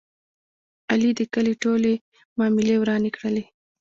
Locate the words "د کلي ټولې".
1.19-1.93